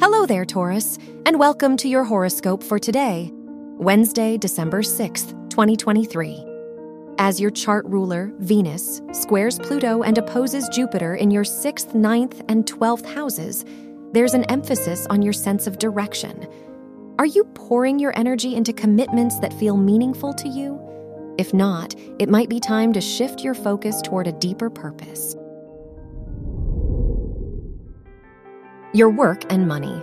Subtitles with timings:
[0.00, 0.96] Hello there, Taurus,
[1.26, 6.42] and welcome to your horoscope for today, Wednesday, December 6th, 2023.
[7.18, 12.64] As your chart ruler, Venus, squares Pluto and opposes Jupiter in your 6th, ninth, and
[12.64, 13.66] 12th houses,
[14.14, 16.48] there's an emphasis on your sense of direction.
[17.18, 20.80] Are you pouring your energy into commitments that feel meaningful to you?
[21.36, 25.36] If not, it might be time to shift your focus toward a deeper purpose.
[28.92, 30.02] Your work and money.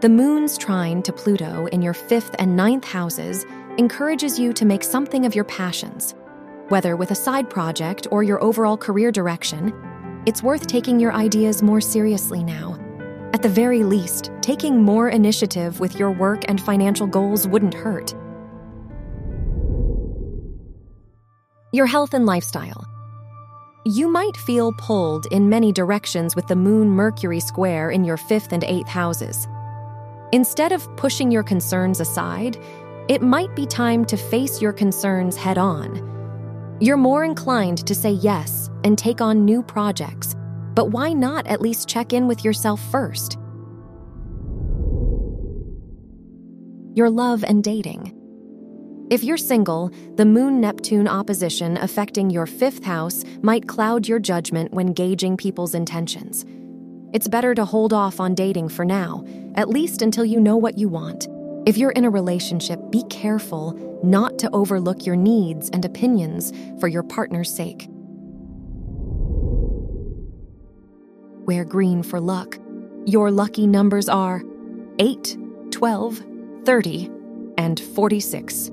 [0.00, 3.46] The moon's trine to Pluto in your fifth and ninth houses
[3.78, 6.16] encourages you to make something of your passions.
[6.68, 9.72] Whether with a side project or your overall career direction,
[10.26, 12.76] it's worth taking your ideas more seriously now.
[13.32, 18.16] At the very least, taking more initiative with your work and financial goals wouldn't hurt.
[21.72, 22.84] Your health and lifestyle.
[23.88, 28.52] You might feel pulled in many directions with the Moon Mercury square in your fifth
[28.52, 29.46] and eighth houses.
[30.32, 32.58] Instead of pushing your concerns aside,
[33.06, 36.02] it might be time to face your concerns head on.
[36.80, 40.34] You're more inclined to say yes and take on new projects,
[40.74, 43.38] but why not at least check in with yourself first?
[46.96, 48.12] Your love and dating.
[49.08, 54.72] If you're single, the Moon Neptune opposition affecting your fifth house might cloud your judgment
[54.72, 56.44] when gauging people's intentions.
[57.12, 60.76] It's better to hold off on dating for now, at least until you know what
[60.76, 61.28] you want.
[61.66, 66.88] If you're in a relationship, be careful not to overlook your needs and opinions for
[66.88, 67.86] your partner's sake.
[71.46, 72.58] Wear green for luck.
[73.04, 74.42] Your lucky numbers are
[74.98, 75.38] 8,
[75.70, 76.22] 12,
[76.64, 77.10] 30,
[77.56, 78.72] and 46.